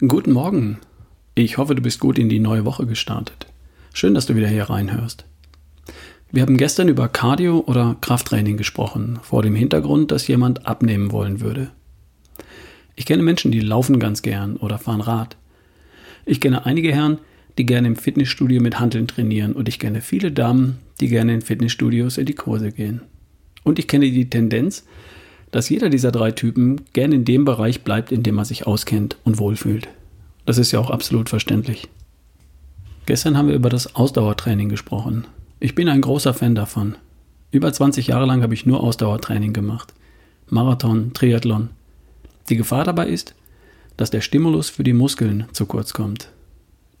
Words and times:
Guten 0.00 0.32
Morgen. 0.32 0.76
Ich 1.34 1.56
hoffe, 1.56 1.74
du 1.74 1.80
bist 1.80 2.00
gut 2.00 2.18
in 2.18 2.28
die 2.28 2.38
neue 2.38 2.66
Woche 2.66 2.84
gestartet. 2.84 3.46
Schön, 3.94 4.12
dass 4.12 4.26
du 4.26 4.36
wieder 4.36 4.46
hier 4.46 4.64
reinhörst. 4.64 5.24
Wir 6.30 6.42
haben 6.42 6.58
gestern 6.58 6.88
über 6.88 7.08
Cardio 7.08 7.64
oder 7.66 7.96
Krafttraining 8.02 8.58
gesprochen, 8.58 9.18
vor 9.22 9.42
dem 9.42 9.54
Hintergrund, 9.54 10.10
dass 10.10 10.28
jemand 10.28 10.66
abnehmen 10.66 11.12
wollen 11.12 11.40
würde. 11.40 11.70
Ich 12.94 13.06
kenne 13.06 13.22
Menschen, 13.22 13.52
die 13.52 13.60
laufen 13.60 13.98
ganz 13.98 14.20
gern 14.20 14.58
oder 14.58 14.76
fahren 14.76 15.00
Rad. 15.00 15.38
Ich 16.26 16.42
kenne 16.42 16.66
einige 16.66 16.92
Herren, 16.92 17.16
die 17.56 17.64
gerne 17.64 17.88
im 17.88 17.96
Fitnessstudio 17.96 18.60
mit 18.60 18.78
Handeln 18.78 19.08
trainieren 19.08 19.54
und 19.54 19.66
ich 19.66 19.78
kenne 19.78 20.02
viele 20.02 20.30
Damen, 20.30 20.76
die 21.00 21.08
gerne 21.08 21.32
in 21.32 21.40
Fitnessstudios 21.40 22.18
in 22.18 22.26
die 22.26 22.34
Kurse 22.34 22.70
gehen. 22.70 23.00
Und 23.64 23.78
ich 23.78 23.88
kenne 23.88 24.10
die 24.10 24.28
Tendenz, 24.28 24.84
dass 25.50 25.68
jeder 25.68 25.88
dieser 25.88 26.12
drei 26.12 26.32
Typen 26.32 26.82
gern 26.92 27.12
in 27.12 27.24
dem 27.24 27.44
Bereich 27.44 27.82
bleibt, 27.82 28.12
in 28.12 28.22
dem 28.22 28.38
er 28.38 28.44
sich 28.44 28.66
auskennt 28.66 29.16
und 29.24 29.38
wohlfühlt. 29.38 29.88
Das 30.44 30.58
ist 30.58 30.72
ja 30.72 30.80
auch 30.80 30.90
absolut 30.90 31.28
verständlich. 31.28 31.88
Gestern 33.06 33.36
haben 33.36 33.48
wir 33.48 33.54
über 33.54 33.70
das 33.70 33.94
Ausdauertraining 33.94 34.68
gesprochen. 34.68 35.26
Ich 35.60 35.74
bin 35.74 35.88
ein 35.88 36.00
großer 36.00 36.34
Fan 36.34 36.54
davon. 36.54 36.96
Über 37.50 37.72
20 37.72 38.08
Jahre 38.08 38.26
lang 38.26 38.42
habe 38.42 38.54
ich 38.54 38.66
nur 38.66 38.82
Ausdauertraining 38.82 39.52
gemacht. 39.52 39.94
Marathon, 40.48 41.12
Triathlon. 41.14 41.70
Die 42.48 42.56
Gefahr 42.56 42.84
dabei 42.84 43.08
ist, 43.08 43.34
dass 43.96 44.10
der 44.10 44.20
Stimulus 44.20 44.68
für 44.70 44.84
die 44.84 44.92
Muskeln 44.92 45.46
zu 45.52 45.66
kurz 45.66 45.92
kommt. 45.92 46.28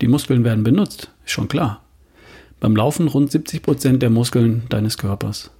Die 0.00 0.08
Muskeln 0.08 0.44
werden 0.44 0.64
benutzt, 0.64 1.10
ist 1.24 1.32
schon 1.32 1.48
klar. 1.48 1.82
Beim 2.60 2.74
Laufen 2.74 3.08
rund 3.08 3.30
70 3.30 3.62
Prozent 3.62 4.02
der 4.02 4.10
Muskeln 4.10 4.62
deines 4.68 4.98
Körpers. 4.98 5.50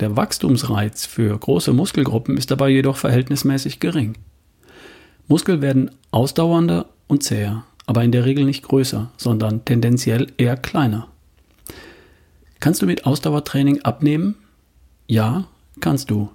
Der 0.00 0.16
Wachstumsreiz 0.16 1.06
für 1.06 1.36
große 1.36 1.72
Muskelgruppen 1.72 2.36
ist 2.36 2.50
dabei 2.50 2.68
jedoch 2.68 2.96
verhältnismäßig 2.96 3.80
gering. 3.80 4.16
Muskeln 5.26 5.62
werden 5.62 5.90
ausdauernder 6.10 6.86
und 7.06 7.22
zäher, 7.22 7.64
aber 7.86 8.04
in 8.04 8.12
der 8.12 8.24
Regel 8.24 8.44
nicht 8.44 8.62
größer, 8.62 9.10
sondern 9.16 9.64
tendenziell 9.64 10.26
eher 10.36 10.56
kleiner. 10.56 11.08
Kannst 12.60 12.82
du 12.82 12.86
mit 12.86 13.06
Ausdauertraining 13.06 13.82
abnehmen? 13.82 14.34
Ja, 15.06 15.46
kannst 15.80 16.10
du. 16.10 16.30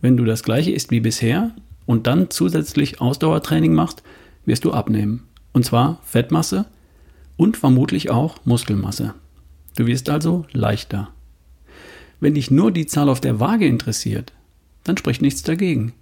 Wenn 0.00 0.16
du 0.16 0.24
das 0.24 0.42
gleiche 0.42 0.72
isst 0.72 0.90
wie 0.90 1.00
bisher 1.00 1.50
und 1.86 2.06
dann 2.06 2.30
zusätzlich 2.30 3.00
Ausdauertraining 3.00 3.72
machst, 3.72 4.02
wirst 4.44 4.64
du 4.64 4.72
abnehmen. 4.72 5.24
Und 5.52 5.64
zwar 5.64 5.98
Fettmasse 6.04 6.66
und 7.36 7.56
vermutlich 7.56 8.10
auch 8.10 8.36
Muskelmasse. 8.44 9.14
Du 9.76 9.86
wirst 9.86 10.10
also 10.10 10.46
leichter. 10.52 11.08
Wenn 12.22 12.34
dich 12.34 12.52
nur 12.52 12.70
die 12.70 12.86
Zahl 12.86 13.08
auf 13.08 13.20
der 13.20 13.40
Waage 13.40 13.66
interessiert, 13.66 14.32
dann 14.84 14.96
spricht 14.96 15.22
nichts 15.22 15.42
dagegen. 15.42 15.92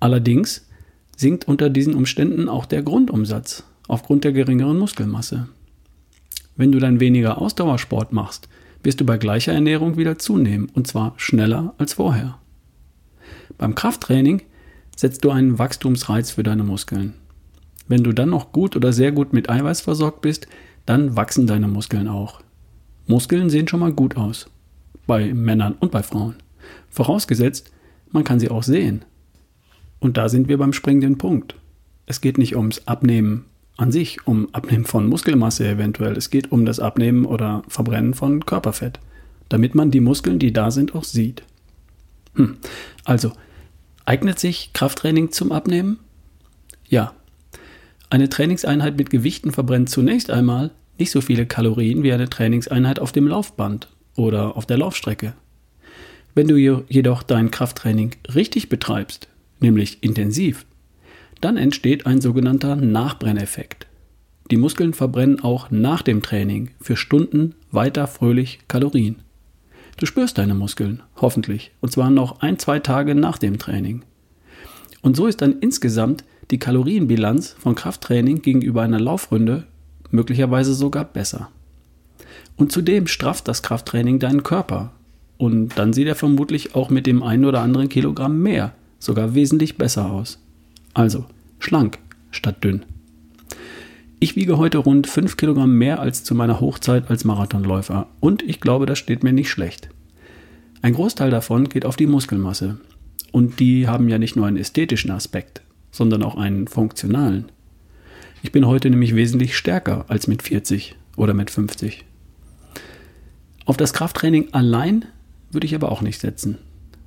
Allerdings 0.00 0.66
sinkt 1.14 1.48
unter 1.48 1.68
diesen 1.68 1.92
Umständen 1.92 2.48
auch 2.48 2.64
der 2.64 2.82
Grundumsatz 2.82 3.64
aufgrund 3.86 4.24
der 4.24 4.32
geringeren 4.32 4.78
Muskelmasse. 4.78 5.48
Wenn 6.56 6.72
du 6.72 6.78
dann 6.78 6.98
weniger 6.98 7.42
Ausdauersport 7.42 8.10
machst, 8.14 8.48
wirst 8.82 9.02
du 9.02 9.04
bei 9.04 9.18
gleicher 9.18 9.52
Ernährung 9.52 9.98
wieder 9.98 10.18
zunehmen 10.18 10.70
und 10.72 10.86
zwar 10.86 11.12
schneller 11.18 11.74
als 11.76 11.92
vorher. 11.92 12.38
Beim 13.58 13.74
Krafttraining 13.74 14.40
setzt 14.96 15.24
du 15.24 15.30
einen 15.30 15.58
Wachstumsreiz 15.58 16.30
für 16.30 16.42
deine 16.42 16.64
Muskeln. 16.64 17.12
Wenn 17.86 18.02
du 18.02 18.14
dann 18.14 18.30
noch 18.30 18.52
gut 18.52 18.76
oder 18.76 18.94
sehr 18.94 19.12
gut 19.12 19.34
mit 19.34 19.50
Eiweiß 19.50 19.82
versorgt 19.82 20.22
bist, 20.22 20.46
dann 20.86 21.16
wachsen 21.16 21.46
deine 21.46 21.68
Muskeln 21.68 22.08
auch. 22.08 22.40
Muskeln 23.06 23.50
sehen 23.50 23.68
schon 23.68 23.80
mal 23.80 23.92
gut 23.92 24.16
aus 24.16 24.46
bei 25.06 25.32
Männern 25.34 25.74
und 25.80 25.90
bei 25.90 26.02
Frauen. 26.02 26.36
Vorausgesetzt, 26.88 27.70
man 28.10 28.24
kann 28.24 28.40
sie 28.40 28.50
auch 28.50 28.62
sehen. 28.62 29.04
Und 29.98 30.16
da 30.16 30.28
sind 30.28 30.48
wir 30.48 30.58
beim 30.58 30.72
springenden 30.72 31.18
Punkt. 31.18 31.54
Es 32.06 32.20
geht 32.20 32.38
nicht 32.38 32.56
ums 32.56 32.86
Abnehmen 32.86 33.44
an 33.76 33.92
sich, 33.92 34.26
um 34.26 34.48
Abnehmen 34.52 34.84
von 34.84 35.06
Muskelmasse 35.06 35.66
eventuell. 35.68 36.16
Es 36.16 36.30
geht 36.30 36.52
um 36.52 36.66
das 36.66 36.80
Abnehmen 36.80 37.24
oder 37.24 37.62
Verbrennen 37.68 38.14
von 38.14 38.44
Körperfett, 38.44 38.98
damit 39.48 39.74
man 39.74 39.90
die 39.90 40.00
Muskeln, 40.00 40.38
die 40.38 40.52
da 40.52 40.70
sind, 40.70 40.94
auch 40.94 41.04
sieht. 41.04 41.42
Hm. 42.34 42.56
Also, 43.04 43.32
eignet 44.04 44.38
sich 44.38 44.72
Krafttraining 44.72 45.32
zum 45.32 45.52
Abnehmen? 45.52 45.98
Ja. 46.88 47.14
Eine 48.10 48.28
Trainingseinheit 48.28 48.96
mit 48.96 49.10
Gewichten 49.10 49.52
verbrennt 49.52 49.88
zunächst 49.88 50.30
einmal 50.30 50.72
nicht 50.98 51.12
so 51.12 51.20
viele 51.20 51.46
Kalorien 51.46 52.02
wie 52.02 52.12
eine 52.12 52.28
Trainingseinheit 52.28 52.98
auf 52.98 53.12
dem 53.12 53.28
Laufband 53.28 53.88
oder 54.16 54.56
auf 54.56 54.66
der 54.66 54.78
Laufstrecke. 54.78 55.34
Wenn 56.34 56.48
du 56.48 56.56
jedoch 56.56 57.22
dein 57.22 57.50
Krafttraining 57.50 58.12
richtig 58.34 58.68
betreibst, 58.68 59.28
nämlich 59.60 60.02
intensiv, 60.02 60.64
dann 61.40 61.56
entsteht 61.56 62.06
ein 62.06 62.20
sogenannter 62.20 62.76
Nachbrenneffekt. 62.76 63.86
Die 64.50 64.56
Muskeln 64.56 64.94
verbrennen 64.94 65.42
auch 65.42 65.70
nach 65.70 66.02
dem 66.02 66.22
Training 66.22 66.70
für 66.80 66.96
Stunden 66.96 67.54
weiter 67.70 68.06
fröhlich 68.06 68.60
Kalorien. 68.68 69.16
Du 69.96 70.06
spürst 70.06 70.38
deine 70.38 70.54
Muskeln, 70.54 71.02
hoffentlich, 71.16 71.72
und 71.80 71.92
zwar 71.92 72.10
noch 72.10 72.40
ein, 72.40 72.58
zwei 72.58 72.78
Tage 72.78 73.14
nach 73.14 73.38
dem 73.38 73.58
Training. 73.58 74.02
Und 75.02 75.16
so 75.16 75.26
ist 75.26 75.40
dann 75.40 75.58
insgesamt 75.60 76.24
die 76.50 76.58
Kalorienbilanz 76.58 77.54
von 77.58 77.74
Krafttraining 77.74 78.42
gegenüber 78.42 78.82
einer 78.82 79.00
Laufrunde 79.00 79.66
möglicherweise 80.10 80.74
sogar 80.74 81.04
besser. 81.04 81.50
Und 82.60 82.70
zudem 82.70 83.06
strafft 83.06 83.48
das 83.48 83.62
Krafttraining 83.62 84.18
deinen 84.18 84.42
Körper. 84.42 84.92
Und 85.38 85.78
dann 85.78 85.94
sieht 85.94 86.06
er 86.06 86.14
vermutlich 86.14 86.74
auch 86.74 86.90
mit 86.90 87.06
dem 87.06 87.22
einen 87.22 87.46
oder 87.46 87.62
anderen 87.62 87.88
Kilogramm 87.88 88.42
mehr 88.42 88.74
sogar 88.98 89.34
wesentlich 89.34 89.78
besser 89.78 90.10
aus. 90.10 90.38
Also 90.92 91.24
schlank 91.58 91.98
statt 92.30 92.62
dünn. 92.62 92.84
Ich 94.18 94.36
wiege 94.36 94.58
heute 94.58 94.76
rund 94.76 95.06
5 95.06 95.38
Kilogramm 95.38 95.72
mehr 95.72 96.00
als 96.00 96.22
zu 96.22 96.34
meiner 96.34 96.60
Hochzeit 96.60 97.08
als 97.08 97.24
Marathonläufer 97.24 98.08
und 98.20 98.42
ich 98.42 98.60
glaube, 98.60 98.84
das 98.84 98.98
steht 98.98 99.24
mir 99.24 99.32
nicht 99.32 99.48
schlecht. 99.48 99.88
Ein 100.82 100.92
Großteil 100.92 101.30
davon 101.30 101.70
geht 101.70 101.86
auf 101.86 101.96
die 101.96 102.06
Muskelmasse. 102.06 102.78
Und 103.32 103.58
die 103.58 103.88
haben 103.88 104.10
ja 104.10 104.18
nicht 104.18 104.36
nur 104.36 104.46
einen 104.46 104.58
ästhetischen 104.58 105.12
Aspekt, 105.12 105.62
sondern 105.92 106.22
auch 106.22 106.36
einen 106.36 106.68
funktionalen. 106.68 107.46
Ich 108.42 108.52
bin 108.52 108.66
heute 108.66 108.90
nämlich 108.90 109.14
wesentlich 109.14 109.56
stärker 109.56 110.04
als 110.08 110.26
mit 110.26 110.42
40 110.42 110.96
oder 111.16 111.32
mit 111.32 111.50
50. 111.50 112.04
Auf 113.70 113.76
das 113.76 113.92
Krafttraining 113.92 114.48
allein 114.50 115.04
würde 115.52 115.64
ich 115.64 115.76
aber 115.76 115.92
auch 115.92 116.02
nicht 116.02 116.20
setzen. 116.20 116.58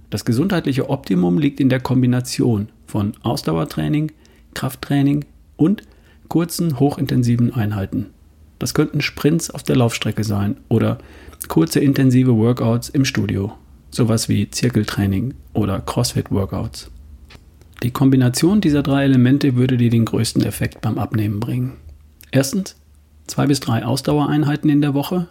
Das 0.10 0.24
gesundheitliche 0.24 0.90
Optimum 0.90 1.38
liegt 1.38 1.60
in 1.60 1.68
der 1.68 1.82
Kombination 1.82 2.70
von 2.88 3.12
Ausdauertraining, 3.22 4.14
Krafttraining 4.54 5.26
und 5.58 5.84
kurzen, 6.30 6.80
hochintensiven 6.80 7.54
Einheiten. 7.54 8.12
Das 8.60 8.74
könnten 8.74 9.02
Sprints 9.02 9.52
auf 9.52 9.64
der 9.64 9.76
Laufstrecke 9.76 10.24
sein 10.24 10.56
oder 10.70 11.00
kurze, 11.50 11.82
intensive 11.82 12.38
Workouts 12.38 12.88
im 12.88 13.04
Studio, 13.04 13.52
sowas 13.92 14.30
wie 14.30 14.50
Zirkeltraining 14.50 15.34
oder 15.52 15.82
CrossFit-Workouts. 15.82 16.90
Die 17.84 17.92
Kombination 17.92 18.62
dieser 18.62 18.84
drei 18.84 19.04
Elemente 19.04 19.58
würde 19.58 19.76
dir 19.76 19.90
den 19.90 20.06
größten 20.06 20.44
Effekt 20.46 20.80
beim 20.80 20.98
Abnehmen 20.98 21.42
bringen. 21.42 21.74
Erstens, 22.32 22.78
zwei 23.28 23.48
bis 23.48 23.60
drei 23.60 23.84
Ausdauereinheiten 23.84 24.70
in 24.70 24.80
der 24.80 24.94
Woche 24.94 25.28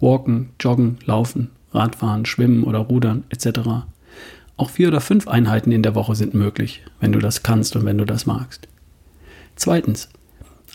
Walken, 0.00 0.50
Joggen, 0.60 0.98
Laufen, 1.04 1.50
Radfahren, 1.72 2.26
Schwimmen 2.26 2.64
oder 2.64 2.78
Rudern 2.78 3.24
etc. 3.30 3.86
Auch 4.56 4.70
vier 4.70 4.88
oder 4.88 5.00
fünf 5.00 5.28
Einheiten 5.28 5.72
in 5.72 5.82
der 5.82 5.94
Woche 5.94 6.14
sind 6.14 6.34
möglich, 6.34 6.82
wenn 7.00 7.12
du 7.12 7.18
das 7.18 7.42
kannst 7.42 7.76
und 7.76 7.84
wenn 7.84 7.98
du 7.98 8.04
das 8.04 8.26
magst. 8.26 8.68
Zweitens, 9.56 10.08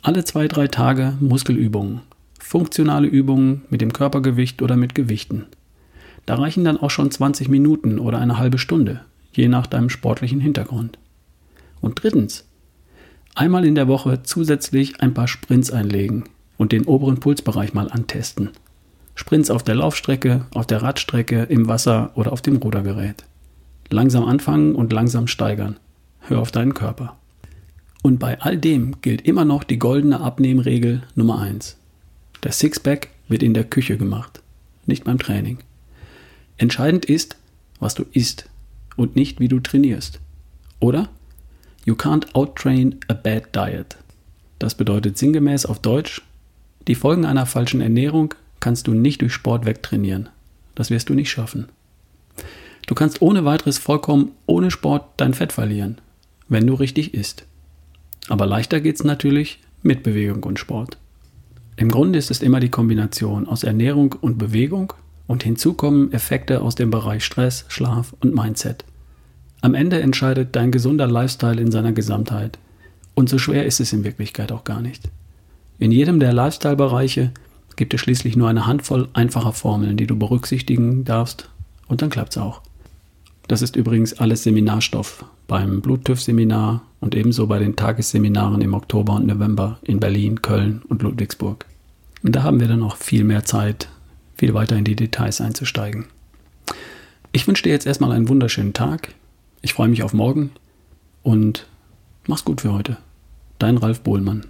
alle 0.04 0.24
zwei, 0.24 0.48
drei 0.48 0.68
Tage 0.68 1.14
Muskelübungen. 1.20 2.02
Funktionale 2.40 3.08
Übungen 3.08 3.62
mit 3.70 3.82
dem 3.82 3.94
Körpergewicht 3.94 4.62
oder 4.62 4.76
mit 4.76 4.96
Gewichten. 4.96 5.46
Da 6.26 6.36
reichen 6.36 6.64
dann 6.64 6.78
auch 6.78 6.90
schon 6.90 7.12
20 7.12 7.50
Minuten 7.50 8.00
oder 8.00 8.20
eine 8.20 8.38
halbe 8.38 8.58
Stunde, 8.58 9.02
je 9.32 9.48
nach 9.48 9.68
deinem 9.68 9.90
sportlichen 9.90 10.40
Hintergrund. 10.40 10.98
Und 11.80 12.02
drittens, 12.02 12.46
einmal 13.36 13.66
in 13.66 13.76
der 13.76 13.88
Woche 13.88 14.24
zusätzlich 14.24 15.02
ein 15.02 15.14
paar 15.14 15.28
Sprints 15.28 15.72
einlegen 15.72 16.26
und 16.58 16.72
den 16.72 16.86
oberen 16.86 17.20
Pulsbereich 17.20 17.74
mal 17.74 17.90
antesten. 17.90 18.50
Sprints 19.22 19.52
auf 19.52 19.62
der 19.62 19.76
Laufstrecke, 19.76 20.48
auf 20.56 20.66
der 20.66 20.82
Radstrecke, 20.82 21.44
im 21.44 21.68
Wasser 21.68 22.10
oder 22.16 22.34
auf 22.34 22.42
dem 22.42 22.56
Rudergerät. 22.56 23.24
Langsam 23.92 24.26
anfangen 24.26 24.74
und 24.74 24.92
langsam 24.92 25.28
steigern. 25.28 25.78
Hör 26.22 26.40
auf 26.40 26.50
deinen 26.50 26.74
Körper. 26.74 27.18
Und 28.02 28.18
bei 28.18 28.42
all 28.42 28.58
dem 28.58 29.00
gilt 29.02 29.22
immer 29.22 29.46
noch 29.46 29.64
die 29.64 29.78
goldene 29.78 30.22
Abnehmregel 30.22 31.04
Nummer 31.14 31.40
1. 31.40 31.78
Der 32.42 32.52
Sixpack 32.52 33.10
wird 33.28 33.44
in 33.44 33.54
der 33.54 33.64
Küche 33.64 33.96
gemacht, 33.96 34.42
nicht 34.88 35.04
beim 35.04 35.20
Training. 35.20 35.60
Entscheidend 36.58 37.06
ist, 37.06 37.38
was 37.80 37.94
du 37.94 38.06
isst 38.14 38.50
und 38.96 39.16
nicht 39.16 39.40
wie 39.40 39.50
du 39.50 39.60
trainierst. 39.60 40.20
Oder? 40.80 41.10
You 41.86 41.94
can't 41.94 42.34
outtrain 42.34 42.96
a 43.08 43.14
bad 43.14 43.56
diet. 43.56 43.98
Das 44.58 44.74
bedeutet 44.74 45.20
sinngemäß 45.20 45.68
auf 45.68 45.78
Deutsch, 45.78 46.24
die 46.88 46.96
Folgen 46.96 47.26
einer 47.26 47.46
falschen 47.46 47.82
Ernährung 47.82 48.34
kannst 48.62 48.88
du 48.88 48.94
nicht 48.94 49.22
durch 49.22 49.34
Sport 49.34 49.66
wegtrainieren. 49.66 50.30
Das 50.74 50.90
wirst 50.90 51.10
du 51.10 51.14
nicht 51.14 51.30
schaffen. 51.30 51.68
Du 52.88 52.96
kannst 52.96 53.22
ohne 53.22 53.44
weiteres 53.44 53.78
vollkommen 53.78 54.32
ohne 54.46 54.72
Sport 54.72 55.06
dein 55.18 55.34
Fett 55.34 55.52
verlieren, 55.52 55.98
wenn 56.48 56.66
du 56.66 56.74
richtig 56.74 57.14
isst. 57.14 57.46
Aber 58.30 58.46
leichter 58.46 58.80
geht 58.80 58.96
es 58.96 59.04
natürlich 59.04 59.60
mit 59.84 60.04
Bewegung 60.04 60.44
und 60.44 60.60
Sport. 60.60 60.98
Im 61.76 61.90
Grunde 61.90 62.20
ist 62.20 62.32
es 62.32 62.42
immer 62.42 62.60
die 62.60 62.70
Kombination 62.70 63.48
aus 63.48 63.64
Ernährung 63.64 64.14
und 64.22 64.38
Bewegung 64.38 64.94
und 65.28 65.44
hinzu 65.44 65.74
kommen 65.74 66.12
Effekte 66.14 66.62
aus 66.62 66.76
dem 66.76 66.92
Bereich 66.92 67.26
Stress, 67.26 67.66
Schlaf 67.68 68.14
und 68.22 68.36
Mindset. 68.36 68.86
Am 69.62 69.76
Ende 69.76 70.02
entscheidet 70.02 70.56
dein 70.56 70.72
gesunder 70.72 71.08
Lifestyle 71.08 71.62
in 71.62 71.72
seiner 71.72 71.92
Gesamtheit. 71.92 72.58
Und 73.14 73.30
so 73.30 73.38
schwer 73.38 73.66
ist 73.66 73.80
es 73.80 73.94
in 73.94 74.04
Wirklichkeit 74.04 74.52
auch 74.52 74.64
gar 74.64 74.82
nicht. 74.82 75.10
In 75.80 75.92
jedem 75.92 76.20
der 76.20 76.34
Lifestyle-Bereiche 76.34 77.32
gibt 77.82 77.96
es 77.96 78.02
schließlich 78.02 78.36
nur 78.36 78.48
eine 78.48 78.68
Handvoll 78.68 79.10
einfacher 79.14 79.54
Formeln, 79.54 79.98
die 79.98 80.06
du 80.06 80.16
berücksichtigen 80.16 81.04
darfst, 81.04 81.50
und 81.88 82.04
dann 82.04 82.12
klappt's 82.12 82.38
auch. 82.38 82.62
Das 83.48 83.64
ist 83.64 83.76
übrigens 83.76 84.14
alles 84.20 84.44
Seminarstoff 84.44 85.26
beim 85.48 85.82
Bluttüff-Seminar 85.82 86.84
und 87.00 87.16
ebenso 87.16 87.48
bei 87.48 87.58
den 87.58 87.76
Tagesseminaren 87.76 88.62
im 88.62 88.76
Oktober 88.76 89.16
und 89.16 89.26
November 89.26 89.80
in 89.82 90.00
Berlin, 90.00 90.44
Köln 90.44 90.84
und 90.90 91.02
Ludwigsburg. 91.02 91.66
Und 92.22 92.36
da 92.36 92.44
haben 92.44 92.60
wir 92.60 92.68
dann 92.68 92.82
noch 92.82 92.98
viel 92.98 93.24
mehr 93.24 93.46
Zeit, 93.46 93.90
viel 94.36 94.54
weiter 94.54 94.78
in 94.78 94.84
die 94.84 94.96
Details 94.96 95.42
einzusteigen. 95.42 96.06
Ich 97.32 97.48
wünsche 97.48 97.64
dir 97.64 97.72
jetzt 97.72 97.88
erstmal 97.88 98.12
einen 98.12 98.30
wunderschönen 98.30 98.74
Tag. 98.74 99.16
Ich 99.64 99.74
freue 99.74 99.90
mich 99.90 100.04
auf 100.04 100.14
morgen 100.14 100.52
und 101.24 101.66
mach's 102.28 102.46
gut 102.46 102.62
für 102.62 102.74
heute. 102.74 102.98
Dein 103.58 103.78
Ralf 103.78 104.02
Bohlmann. 104.02 104.46